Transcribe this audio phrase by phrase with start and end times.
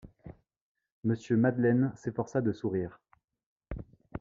[1.03, 2.99] Monsieur Madeleine s’efforça de sourire.